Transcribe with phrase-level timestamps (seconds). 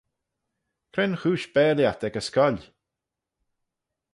[0.93, 2.61] Cre'n chooish bare lhiat ec y scoill?